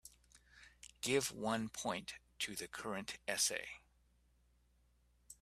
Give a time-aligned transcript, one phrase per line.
[1.01, 3.67] Give one point to the current essay.